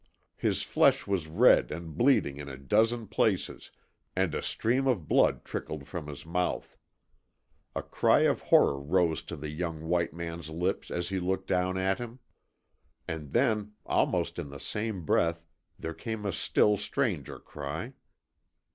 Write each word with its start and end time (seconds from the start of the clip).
His 0.35 0.63
flesh 0.63 1.05
was 1.05 1.27
red 1.27 1.69
and 1.69 1.95
bleeding 1.95 2.37
in 2.37 2.49
a 2.49 2.57
dozen 2.57 3.05
places, 3.05 3.69
and 4.15 4.33
a 4.33 4.41
stream 4.41 4.87
of 4.87 5.07
blood 5.07 5.45
trickled 5.45 5.87
from 5.87 6.07
his 6.07 6.25
mouth. 6.25 6.75
A 7.75 7.83
cry 7.83 8.21
of 8.21 8.41
horror 8.41 8.79
rose 8.79 9.21
to 9.25 9.35
the 9.35 9.49
young 9.49 9.83
white 9.87 10.11
man's 10.11 10.49
lips 10.49 10.89
as 10.89 11.09
he 11.09 11.19
looked 11.19 11.45
down 11.47 11.77
at 11.77 11.99
him. 11.99 12.17
And 13.07 13.31
then, 13.31 13.73
almost 13.85 14.39
in 14.39 14.49
the 14.49 14.59
same 14.59 15.05
breath, 15.05 15.45
there 15.77 15.93
came 15.93 16.25
a 16.25 16.31
still 16.31 16.77
stranger 16.77 17.37
cry. 17.37 17.93